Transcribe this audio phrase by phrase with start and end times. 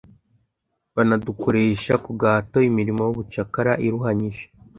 [0.95, 4.45] banadukoresha ku gahato imirimo y’ubucakara iruhanyije.